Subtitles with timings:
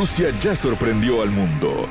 [0.00, 1.86] Rusia ya sorprendió al mundo.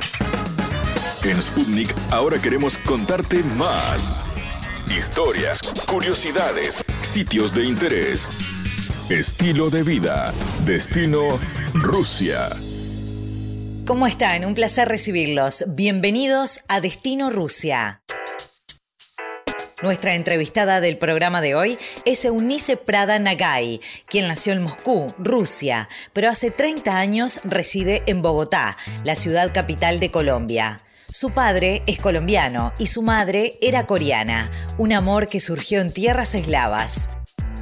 [1.22, 4.34] En Sputnik ahora queremos contarte más.
[4.90, 8.26] Historias, curiosidades, sitios de interés,
[9.10, 10.34] estilo de vida,
[10.64, 11.38] destino
[11.72, 12.48] Rusia.
[13.86, 14.44] ¿Cómo están?
[14.44, 15.64] Un placer recibirlos.
[15.68, 17.99] Bienvenidos a Destino Rusia.
[19.82, 25.88] Nuestra entrevistada del programa de hoy es Eunice Prada Nagai, quien nació en Moscú, Rusia,
[26.12, 30.76] pero hace 30 años reside en Bogotá, la ciudad capital de Colombia.
[31.08, 36.34] Su padre es colombiano y su madre era coreana, un amor que surgió en tierras
[36.34, 37.08] eslavas.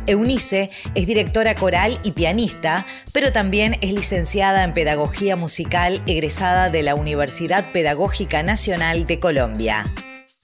[0.09, 6.83] Eunice es directora coral y pianista, pero también es licenciada en Pedagogía Musical egresada de
[6.83, 9.93] la Universidad Pedagógica Nacional de Colombia.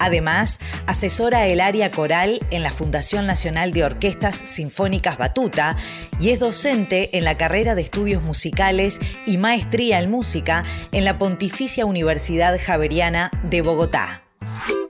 [0.05, 5.79] Además, asesora el área coral en la Fundación Nacional de Orquestas Sinfónicas Batuta
[6.21, 11.17] y es docente en la carrera de estudios musicales y maestría en música en la
[11.17, 14.25] Pontificia Universidad Javeriana de Bogotá.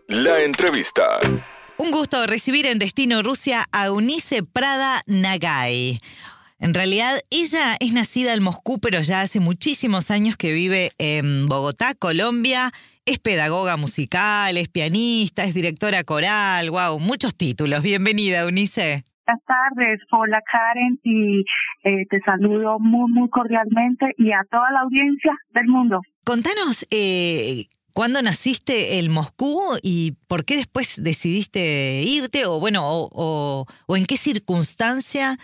[0.09, 1.05] La entrevista.
[1.77, 6.01] Un gusto recibir en Destino Rusia a Eunice Prada Nagai.
[6.65, 11.47] En realidad, ella es nacida en Moscú, pero ya hace muchísimos años que vive en
[11.47, 12.71] Bogotá, Colombia
[13.05, 17.83] es pedagoga musical, es pianista, es directora coral, wow, muchos títulos.
[17.83, 19.05] Bienvenida, Unice.
[19.27, 21.41] Buenas tardes, hola Karen y
[21.85, 26.01] eh, te saludo muy, muy cordialmente y a toda la audiencia del mundo.
[26.25, 32.47] Contanos, eh, ¿cuándo naciste en Moscú y por qué después decidiste irte?
[32.47, 35.37] O bueno, o, o en qué circunstancia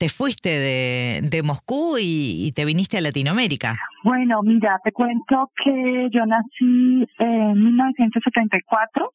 [0.00, 3.76] te fuiste de, de Moscú y, te viniste a Latinoamérica.
[4.02, 9.12] Bueno, mira, te cuento que yo nací en 1974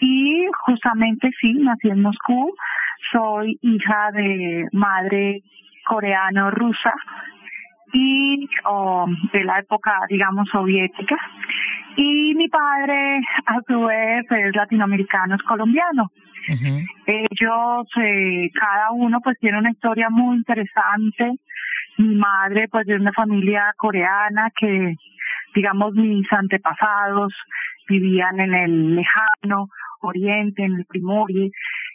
[0.00, 2.52] y justamente sí, nací en Moscú.
[3.12, 5.42] Soy hija de madre
[5.86, 6.94] coreano-rusa
[7.92, 8.48] y
[9.32, 11.16] de la época, digamos, soviética.
[11.96, 16.10] Y mi padre, a su vez, es latinoamericano, es colombiano.
[17.06, 21.32] Ellos, eh, cada uno pues tiene una historia muy interesante.
[21.98, 24.94] Mi madre pues de una familia coreana que,
[25.54, 27.34] digamos, mis antepasados
[27.88, 29.68] vivían en el lejano
[30.00, 31.50] oriente, en el Primorie,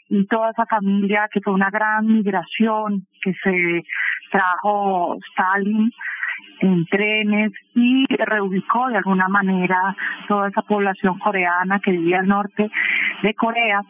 [0.10, 3.84] y toda esa familia que fue una gran migración que se
[4.32, 5.92] trajo Stalin
[6.60, 9.96] en trenes y reubicó de alguna manera
[10.28, 12.70] toda esa población coreana que vivía al norte
[13.22, 13.82] de Corea,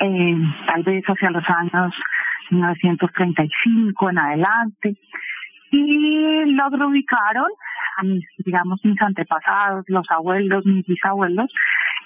[0.00, 0.36] eh,
[0.66, 1.94] tal vez hacia los años
[2.50, 4.96] 1935 en adelante.
[5.70, 7.48] Y los reubicaron
[7.96, 11.50] a mis, digamos, mis antepasados, los abuelos, mis bisabuelos,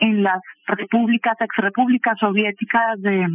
[0.01, 3.27] en las repúblicas, exrepúblicas soviéticas de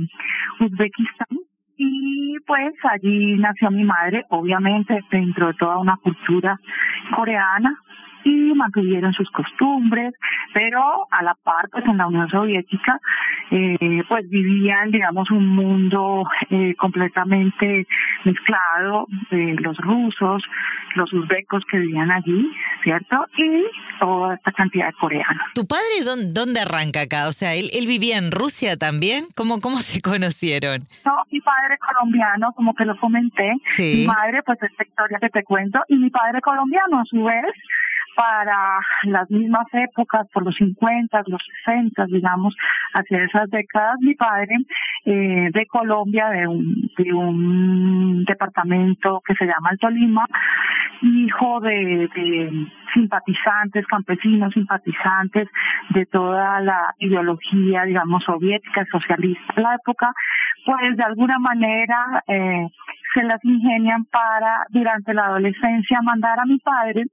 [0.59, 1.39] Uzbekistán
[1.83, 6.59] y pues allí nació mi madre, obviamente dentro de toda una cultura
[7.15, 7.75] coreana
[8.23, 10.13] y mantuvieron sus costumbres,
[10.53, 12.99] pero a la par, pues en la Unión Soviética,
[13.49, 17.87] eh, pues vivían, digamos, un mundo eh, completamente
[18.25, 20.43] mezclado de los rusos,
[20.93, 22.47] los uzbecos que vivían allí,
[22.83, 23.25] ¿cierto?
[23.37, 23.65] Y
[24.01, 25.45] toda esta cantidad de coreanos.
[25.53, 27.27] ¿Tu padre dónde, dónde arranca acá?
[27.27, 29.25] O sea, ¿él, ¿él vivía en Rusia también?
[29.37, 30.81] ¿Cómo, ¿Cómo se conocieron?
[31.05, 33.53] No, mi padre colombiano, como que lo comenté.
[33.67, 34.01] Sí.
[34.01, 37.45] Mi madre, pues esta historia que te cuento, y mi padre colombiano, a su vez,
[38.15, 42.55] para las mismas épocas, por los 50, los 60, digamos,
[42.93, 44.57] hacia esas décadas, mi padre
[45.05, 50.25] eh, de Colombia, de un, de un departamento que se llama el Tolima,
[51.01, 52.09] hijo de,
[52.93, 55.47] simpatizantes, campesinos, simpatizantes
[55.89, 60.11] de toda la ideología, digamos, soviética, socialista de la época,
[60.65, 62.67] pues de alguna manera eh,
[63.13, 67.05] se las ingenian para, durante la adolescencia, mandar a mi padre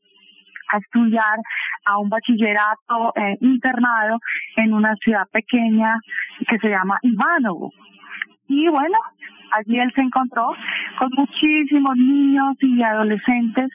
[0.68, 1.38] a estudiar
[1.84, 4.18] a un bachillerato eh, internado
[4.56, 5.96] en una ciudad pequeña
[6.46, 7.72] que se llama Ivanovo.
[8.48, 8.96] Y bueno,
[9.52, 10.54] allí él se encontró
[10.98, 13.70] con muchísimos niños y adolescentes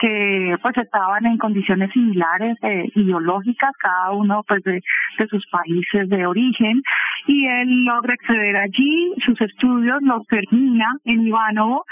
[0.00, 4.80] que pues estaban en condiciones similares eh, ideológicas, cada uno pues de,
[5.18, 6.80] de sus países de origen,
[7.26, 11.84] y él logra acceder allí, sus estudios los termina en Ivanovo,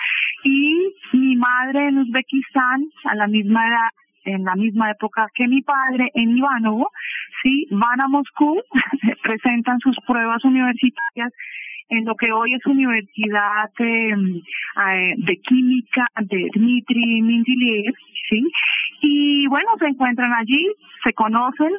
[0.45, 3.89] y mi madre en Uzbekistán, a la misma edad
[4.29, 6.91] en la misma época que mi padre en Ivanovo,
[7.43, 8.61] sí, van a Moscú,
[9.23, 11.33] presentan sus pruebas universitarias
[11.91, 17.95] en lo que hoy es Universidad eh, eh, de Química de Dmitry Mendeleev,
[18.29, 18.43] ¿sí?
[19.01, 20.67] Y bueno, se encuentran allí,
[21.03, 21.73] se conocen,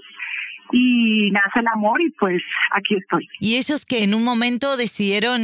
[0.71, 2.41] y nace el amor y pues
[2.73, 3.27] aquí estoy.
[3.39, 5.41] ¿Y ellos que en un momento decidieron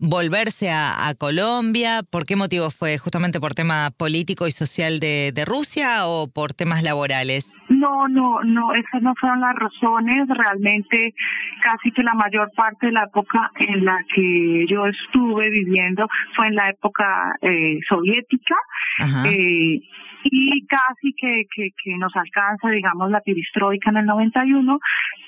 [0.00, 2.00] volverse a, Colombia?
[2.10, 2.96] ¿Por qué motivo fue?
[2.96, 7.58] ¿Justamente por tema político y social de, de Rusia o por temas laborales?
[7.68, 10.26] No, no, no, esas no fueron las razones.
[10.28, 11.14] Realmente
[11.62, 16.48] casi que la mayor parte de la época en la que yo estuve viviendo fue
[16.48, 18.56] en la época eh, soviética.
[19.26, 19.80] Eh,
[20.24, 24.78] y casi que, que, que nos alcanza, digamos, la piristroika en el 91,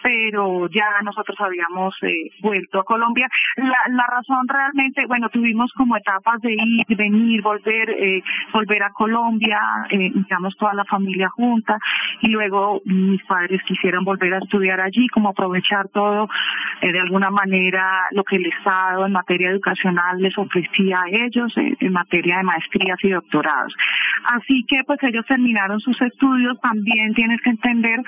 [0.02, 3.28] pero ya nosotros habíamos eh, vuelto a Colombia.
[3.56, 8.90] La, la razón realmente, bueno, tuvimos como etapas de ir, venir, volver, eh, volver a
[8.90, 9.58] Colombia,
[9.90, 11.78] eh, digamos, toda la familia junta,
[12.20, 16.28] y luego mis padres quisieran volver a estudiar allí, como aprovechar todo,
[16.80, 21.52] eh, de alguna manera, lo que el Estado en materia educacional les ofrecía a ellos,
[21.56, 23.74] en materia de maestrías y doctorados.
[24.24, 28.00] Así que pues ellos terminaron sus estudios, también tienes que entender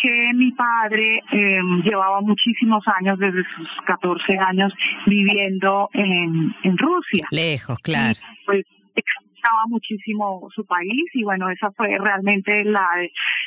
[0.00, 4.72] que mi padre eh, llevaba muchísimos años, desde sus 14 años,
[5.06, 7.26] viviendo en, en Rusia.
[7.30, 8.18] Lejos, claro.
[8.44, 8.64] pues
[8.94, 12.86] extrañaba muchísimo su país y bueno, esa fue realmente la,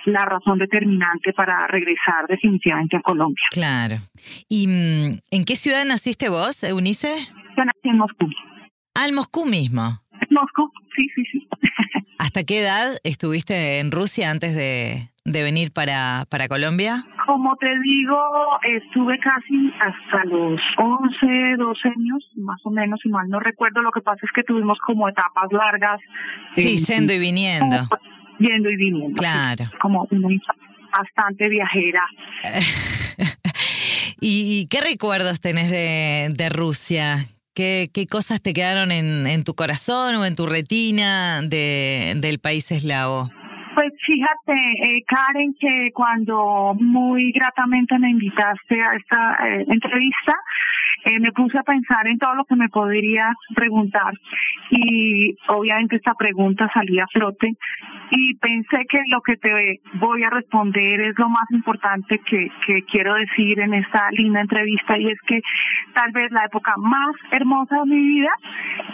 [0.06, 3.46] la razón determinante para regresar definitivamente a Colombia.
[3.52, 3.96] Claro.
[4.50, 7.10] ¿Y mm, en qué ciudad naciste vos, Eunice?
[7.58, 8.28] Yo nací en Moscú.
[8.96, 9.82] Ah, en Moscú mismo.
[10.30, 11.39] Moscú, sí, sí, sí.
[12.20, 17.06] ¿Hasta qué edad estuviste en Rusia antes de, de venir para, para Colombia?
[17.26, 18.18] Como te digo,
[18.76, 23.82] estuve casi hasta los 11, 12 años, más o menos, si mal no recuerdo.
[23.82, 26.02] Lo que pasa es que tuvimos como etapas largas.
[26.56, 27.78] Sí, yendo y viniendo.
[28.38, 29.18] Yendo y viniendo.
[29.18, 29.64] Claro.
[29.82, 30.28] como una
[30.92, 32.04] bastante viajera.
[34.20, 37.16] ¿Y, qué recuerdos tenés de, de Rusia?
[37.60, 42.72] ¿Qué, ¿Qué, cosas te quedaron en, tu corazón o en tu retina de, del país
[42.72, 43.28] eslavo?
[43.76, 50.36] Pues fíjate, eh, Karen, que cuando muy gratamente me invitaste a esta eh, entrevista,
[51.06, 54.14] eh, me puse a pensar en todo lo que me podría preguntar
[54.70, 57.54] y obviamente esta pregunta salía a flote
[58.12, 62.84] y pensé que lo que te voy a responder es lo más importante que, que
[62.84, 65.42] quiero decir en esta linda entrevista y es que
[65.94, 68.32] tal vez la época más hermosa de mi vida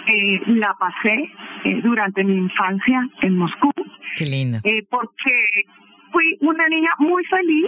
[0.07, 1.29] eh, la pasé
[1.65, 3.71] eh, durante mi infancia en Moscú.
[4.15, 4.59] Qué lindo.
[4.63, 5.65] Eh, porque
[6.15, 7.67] fui una niña muy feliz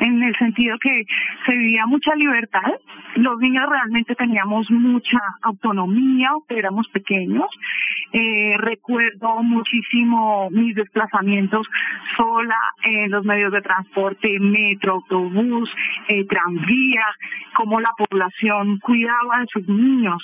[0.00, 1.04] en el sentido que
[1.44, 2.70] se vivía mucha libertad.
[3.16, 7.48] Los niños realmente teníamos mucha autonomía, éramos pequeños.
[8.12, 11.66] Eh, recuerdo muchísimo mis desplazamientos
[12.16, 15.68] sola en los medios de transporte, metro, autobús,
[16.06, 17.06] eh, tranvía,
[17.54, 20.22] cómo la población cuidaba de sus niños,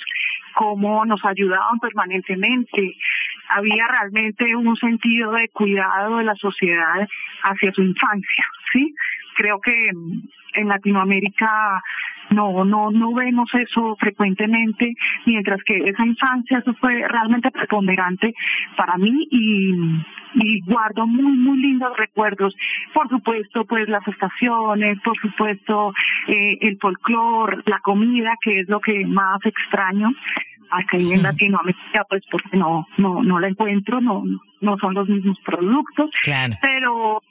[0.53, 2.95] cómo nos ayudaban permanentemente
[3.49, 7.07] había realmente un sentido de cuidado de la sociedad
[7.43, 8.93] hacia su infancia, ¿sí?
[9.35, 9.91] Creo que
[10.53, 11.81] en Latinoamérica
[12.31, 14.93] no no no vemos eso frecuentemente
[15.25, 18.33] mientras que esa infancia eso fue realmente preponderante
[18.75, 19.71] para mí y
[20.33, 22.55] y guardo muy muy lindos recuerdos
[22.93, 25.93] por supuesto pues las estaciones por supuesto
[26.27, 30.11] eh, el folclore la comida que es lo que más extraño
[30.71, 34.23] acá en Latinoamérica pues porque no no no la encuentro no
[34.61, 36.09] no son los mismos productos.
[36.61, 37.21] Pero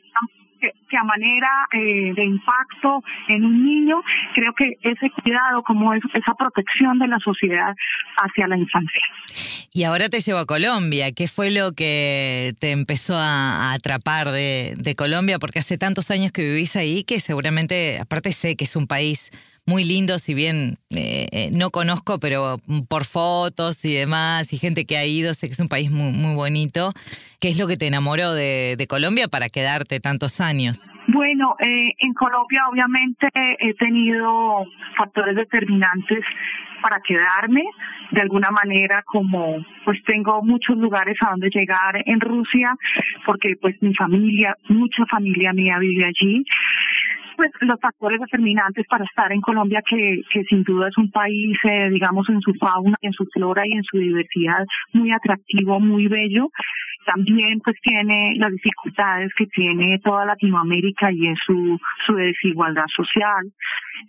[0.60, 4.02] que, a manera eh, de impacto en un niño
[4.34, 7.74] creo que ese cuidado como es, esa protección de la sociedad
[8.16, 9.02] hacia la infancia.
[9.72, 11.12] Y ahora te llevo a Colombia.
[11.12, 16.32] Qué fue lo que te empezó a, atrapar de, de Colombia porque hace tantos años
[16.32, 19.30] que vivís ahí que seguramente aparte sé que es un país
[19.66, 22.58] muy lindo, si bien eh, eh, no conozco, pero
[22.88, 26.12] por fotos y demás, y gente que ha ido, sé que es un país muy,
[26.12, 26.92] muy bonito.
[27.40, 30.88] ¿Qué es lo que te enamoró de, de Colombia para quedarte tantos años?
[31.08, 34.64] Bueno, eh, en Colombia obviamente he tenido
[34.96, 36.24] factores determinantes
[36.82, 37.64] para quedarme
[38.12, 42.74] de alguna manera como pues tengo muchos lugares a donde llegar en Rusia
[43.24, 46.44] porque pues mi familia, mucha familia mía vive allí
[47.36, 51.56] pues los factores determinantes para estar en Colombia, que, que sin duda es un país,
[51.64, 56.08] eh, digamos, en su fauna, en su flora y en su diversidad muy atractivo, muy
[56.08, 56.48] bello.
[57.06, 63.46] También pues tiene las dificultades que tiene toda Latinoamérica y es su, su desigualdad social.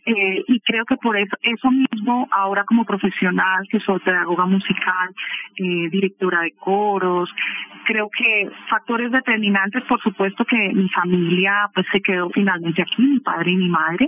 [0.06, 5.10] Eh, y creo que por eso, eso mismo, ahora como profesional, que soy pedagoga musical,
[5.58, 7.30] eh, directora de coros,
[7.86, 13.20] creo que factores determinantes, por supuesto que mi familia pues se quedó finalmente aquí, mi
[13.20, 14.08] padre y mi madre.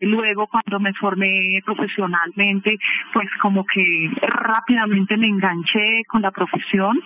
[0.00, 2.78] Luego cuando me formé profesionalmente,
[3.12, 7.00] pues como que rápidamente me enganché con la profesión.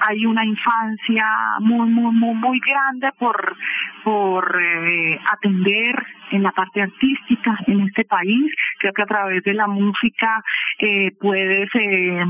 [0.00, 1.26] Hay una infancia
[1.60, 3.56] muy, muy, muy, muy grande por,
[4.04, 5.94] por eh, atender
[6.30, 8.52] en la parte artística en este país.
[8.78, 10.42] Creo que a través de la música
[10.78, 12.24] eh, puedes eh,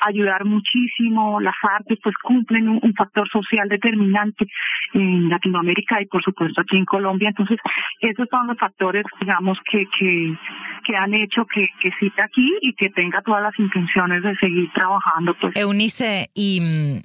[0.00, 1.40] ayudar muchísimo.
[1.40, 4.46] Las artes pues cumplen un, factor social determinante
[4.92, 7.30] en Latinoamérica y por supuesto aquí en Colombia.
[7.30, 7.58] Entonces,
[8.00, 10.36] esos son los factores, digamos, que, que,
[10.84, 14.70] que han hecho que, que cita aquí y que tenga todas las intenciones de seguir
[14.72, 15.34] trabajando.
[15.40, 15.56] Pues.
[15.56, 17.00] Eunice, ¿y mm,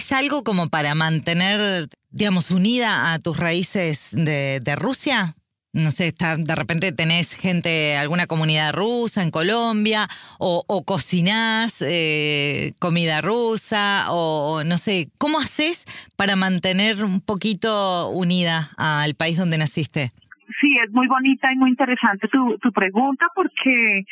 [0.00, 5.34] haces algo como para mantener, digamos, unida a tus raíces de, Rusia?
[5.72, 11.76] no sé, está, de repente tenés gente, alguna comunidad rusa en Colombia, o, o cocinás
[11.82, 15.84] eh, comida rusa, o no sé, ¿cómo haces
[16.16, 20.12] para mantener un poquito unida al país donde naciste?
[20.60, 24.04] Sí, es muy bonita y muy interesante tu, tu pregunta porque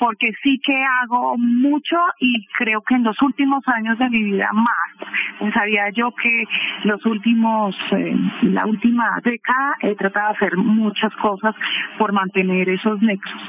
[0.00, 4.48] porque sí que hago mucho y creo que en los últimos años de mi vida
[4.52, 5.10] más.
[5.38, 6.44] Pensaría yo que
[6.84, 11.54] los últimos, eh, la última década he tratado de hacer muchas cosas
[11.98, 13.42] por mantener esos nexos.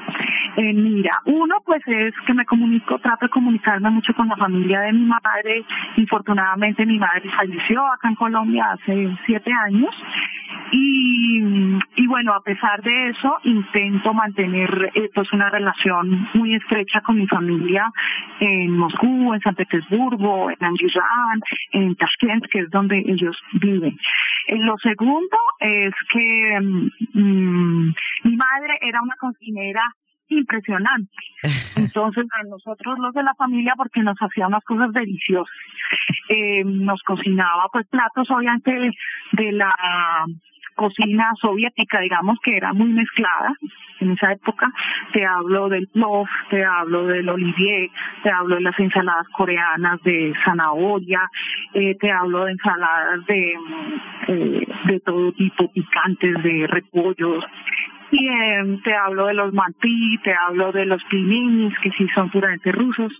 [0.58, 4.82] Eh, mira, uno pues es que me comunico, trato de comunicarme mucho con la familia
[4.82, 5.64] de mi madre.
[5.96, 9.96] Infortunadamente mi madre falleció acá en Colombia hace siete años
[10.72, 11.42] y,
[11.96, 17.18] y bueno, a pesar de eso, intento mantener eh, pues una relación muy estrecha con
[17.18, 17.92] mi familia
[18.40, 23.98] en Moscú, en San Petersburgo, en Andijan, en Tashkent, que es donde ellos viven.
[24.48, 26.60] Eh, lo segundo es que
[27.14, 29.84] mm, mi madre era una cocinera
[30.28, 31.12] impresionante.
[31.78, 35.54] Entonces, a nosotros los de la familia, porque nos hacía unas cosas deliciosas.
[36.30, 38.92] Eh, nos cocinaba pues platos obviamente
[39.34, 39.74] de la
[40.76, 43.54] cocina soviética, digamos, que era muy mezclada
[44.00, 44.72] en esa época.
[45.14, 47.90] Te hablo del plov, te hablo del olivier,
[48.24, 51.22] te hablo de las ensaladas coreanas de zanahoria,
[51.74, 53.54] eh, te hablo de ensaladas de,
[54.28, 57.46] eh, de todo tipo, picantes, de repollos,
[58.12, 62.30] y eh, te hablo de los mantí, te hablo de los piminis, que sí son
[62.30, 63.12] puramente rusos.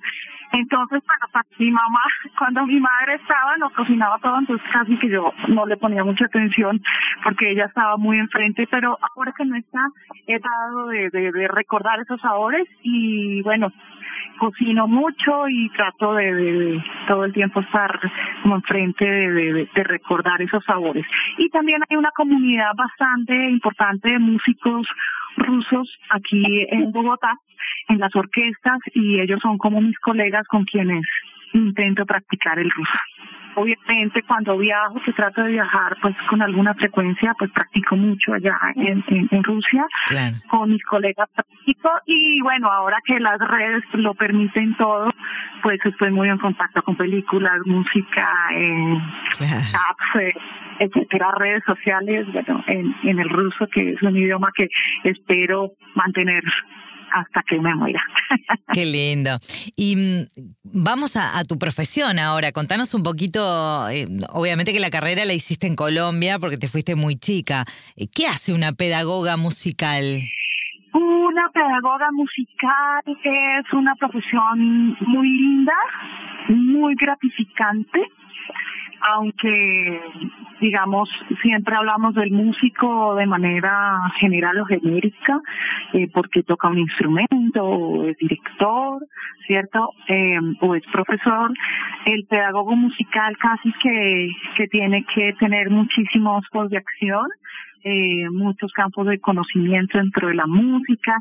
[0.54, 2.02] Entonces, bueno, para mi mamá,
[2.38, 6.26] cuando mi madre estaba, nos cocinaba todo, entonces casi que yo no le ponía mucha
[6.26, 6.82] atención
[7.24, 9.88] porque ella estaba muy enfrente, pero ahora que no está,
[10.28, 13.72] he dado de, de, recordar esos sabores y bueno,
[14.38, 18.00] cocino mucho y trato de, todo el tiempo estar
[18.42, 21.06] como enfrente de, de, recordar esos sabores.
[21.38, 24.88] Y también hay una comunidad bastante importante de músicos
[25.38, 27.36] rusos aquí en Bogotá
[27.88, 31.06] en las orquestas y ellos son como mis colegas con quienes
[31.54, 32.98] intento practicar el ruso.
[33.56, 38.58] Obviamente cuando viajo, se trata de viajar pues con alguna frecuencia, pues practico mucho allá
[38.76, 39.86] en, en, Rusia.
[40.48, 45.12] Con mis colegas practico y bueno, ahora que las redes lo permiten todo,
[45.64, 48.98] pues estoy muy en contacto con películas, música, eh,
[49.40, 50.34] apps, eh,
[50.80, 54.70] etcétera, redes sociales, bueno, en, en el ruso que es un idioma que
[55.04, 56.44] espero mantener
[57.14, 58.02] hasta que me muera.
[58.74, 59.32] Qué lindo.
[59.76, 62.52] Y mm, vamos a, tu profesión ahora.
[62.52, 63.40] Contanos un poquito,
[63.90, 67.66] eh, obviamente que la carrera la hiciste en Colombia porque te fuiste muy chica.
[67.96, 70.22] Eh, ¿Qué hace una pedagoga musical?
[70.94, 75.74] Una pedagoga musical es una profesión muy linda,
[76.50, 78.00] muy gratificante
[79.02, 80.02] aunque
[80.60, 81.10] digamos
[81.42, 85.42] siempre hablamos del músico de manera general o genérica
[85.94, 89.02] eh, porque toca un instrumento o es director
[89.48, 91.52] cierto eh, o es profesor
[92.06, 97.26] el pedagogo musical casi que que tiene que tener muchísimos ojos de acción
[97.84, 101.20] eh, muchos campos de conocimiento dentro de la música,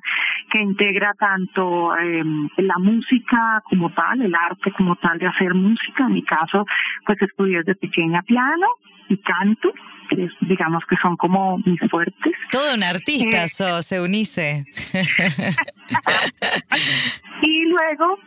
[0.51, 2.23] que integra tanto eh,
[2.59, 6.07] la música como tal, el arte como tal de hacer música.
[6.07, 6.67] En mi caso,
[7.07, 8.67] pues estudié desde pequeña piano
[9.09, 9.73] y canto,
[10.09, 12.33] que digamos que son como mis fuertes.
[12.51, 14.65] Todo un artista eh, se unice.
[17.43, 18.19] y luego,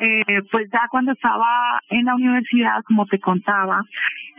[0.00, 3.84] eh, pues ya cuando estaba en la universidad, como te contaba,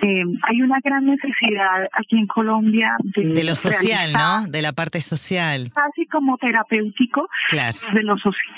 [0.01, 4.49] eh, hay una gran necesidad aquí en Colombia de, lo social, ¿no?
[4.51, 5.69] De la parte social.
[5.73, 7.77] Casi como terapéutico claro.
[7.93, 8.55] de lo social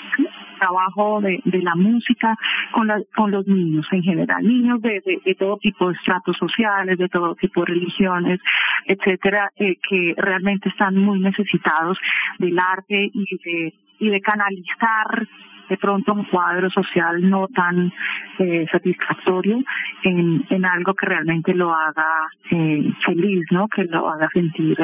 [0.58, 2.36] trabajo de, de la música
[2.72, 6.96] con, la, con los niños en general, niños de, de, todo tipo de estratos sociales,
[6.96, 8.40] de todo tipo de religiones,
[8.86, 11.98] etcétera, eh, que realmente están muy necesitados
[12.38, 15.28] del arte y de, y de canalizar
[15.68, 17.92] de pronto un cuadro social no tan
[18.38, 19.62] eh, satisfactorio
[20.02, 22.06] en, en algo que realmente lo haga
[22.50, 23.68] eh, feliz, ¿no?
[23.68, 24.76] Que lo haga sentir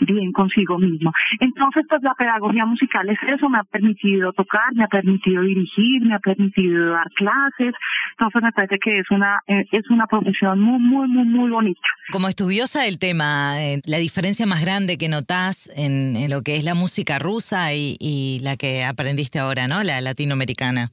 [0.00, 1.12] bien consigo mismo.
[1.40, 6.02] Entonces, pues la pedagogía musical es eso, me ha permitido tocar, me ha permitido dirigir,
[6.02, 7.74] me ha permitido dar clases.
[8.12, 11.80] Entonces, me parece que es una eh, es una profesión muy muy muy muy bonita.
[12.10, 16.56] Como estudiosa del tema, eh, la diferencia más grande que notás en, en, lo que
[16.56, 19.82] es la música rusa y, y la que aprendiste ahora, ¿no?
[19.82, 20.90] La latinoamericana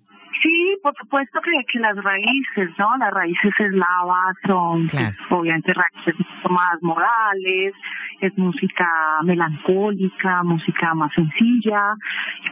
[0.86, 2.96] por supuesto que, que las raíces, ¿no?
[2.98, 6.14] Las raíces eslavas son pues, obviamente raíces
[6.48, 7.74] más morales,
[8.22, 8.88] es música
[9.24, 11.96] melancólica, música más sencilla,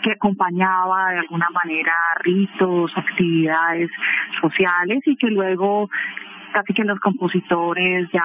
[0.01, 3.92] que acompañaba de alguna manera ritos, actividades
[4.42, 5.92] sociales y que luego
[6.53, 8.24] casi que los compositores ya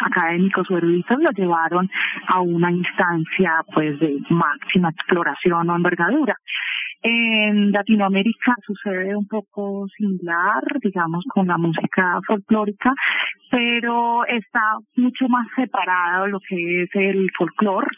[0.00, 1.90] académicos o eruditos lo llevaron
[2.28, 6.36] a una instancia pues de máxima exploración o envergadura.
[7.06, 12.94] En Latinoamérica sucede un poco similar, digamos, con la música folclórica,
[13.50, 17.88] pero está mucho más separado lo que es el folclore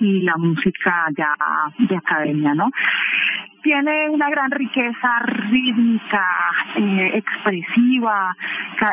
[0.00, 1.34] y la música ya
[1.86, 2.70] de academia, ¿no?
[3.66, 5.08] tiene una gran riqueza
[5.50, 6.24] rítmica,
[6.76, 8.32] eh, expresiva,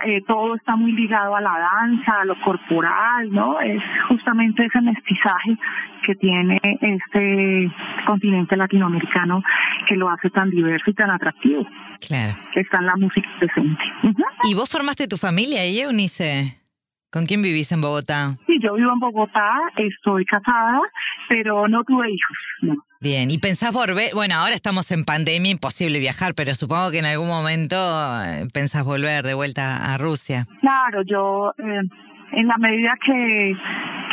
[0.03, 3.59] eh, todo está muy ligado a la danza, a lo corporal, ¿no?
[3.59, 5.55] Es justamente ese mestizaje
[6.03, 7.71] que tiene este
[8.05, 9.41] continente latinoamericano
[9.87, 11.67] que lo hace tan diverso y tan atractivo.
[12.05, 12.33] Claro.
[12.55, 13.83] Está en la música presente.
[14.49, 16.63] ¿Y vos formaste tu familia ahí, Eunice?
[17.11, 18.31] ¿Con quién vivís en Bogotá?
[18.47, 20.81] Sí, yo vivo en Bogotá, estoy casada,
[21.29, 22.73] pero no tuve hijos, no.
[23.01, 24.15] Bien, ¿y pensás volver?
[24.15, 28.83] Bueno, ahora estamos en pandemia, imposible viajar, pero supongo que en algún momento eh, pensás
[28.83, 30.45] volver de vuelta a Rusia.
[30.61, 31.81] Claro, yo eh,
[32.31, 33.53] en la medida que,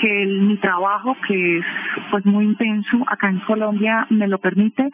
[0.00, 1.64] que mi trabajo, que es
[2.11, 4.88] pues muy intenso acá en Colombia, me lo permite,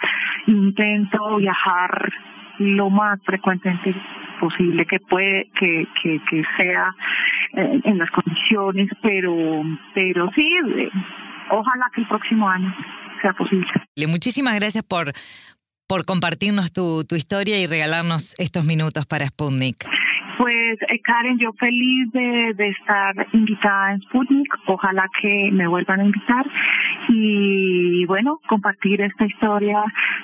[0.47, 2.13] intento viajar
[2.59, 3.95] lo más frecuentemente
[4.41, 6.95] posible que puede que, que, que sea
[7.55, 9.63] eh, en las condiciones, pero,
[9.95, 10.47] pero sí,
[10.77, 10.91] eh,
[11.51, 12.75] ojalá que el próximo año
[13.23, 13.67] sea posible.
[14.09, 15.13] Muchísimas gracias por,
[15.87, 19.87] por compartirnos tu, tu historia y regalarnos estos minutos para Sputnik.
[20.39, 26.01] Pues eh, Karen, yo feliz de, de, estar invitada en Sputnik, ojalá que me vuelvan
[26.01, 26.47] a invitar
[27.09, 29.83] y bueno, compartir esta historia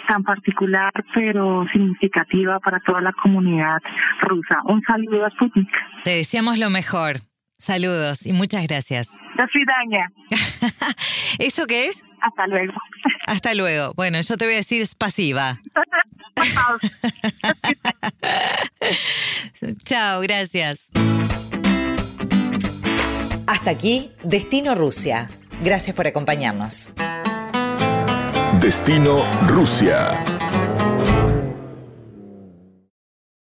[0.08, 3.78] tan particular pero significativa para toda la comunidad
[4.20, 4.56] rusa.
[4.64, 5.70] Un saludo a Sputnik.
[6.04, 7.16] Te deseamos lo mejor.
[7.58, 9.16] Saludos y muchas gracias.
[9.36, 10.10] Daña.
[11.38, 12.04] ¿Eso qué es?
[12.20, 12.74] Hasta luego.
[13.26, 13.92] Hasta luego.
[13.94, 15.58] Bueno, yo te voy a decir pasiva.
[19.84, 20.78] Chao, gracias.
[23.46, 25.28] Hasta aquí, Destino Rusia.
[25.62, 26.90] Gracias por acompañarnos.
[28.60, 30.24] Destino Rusia.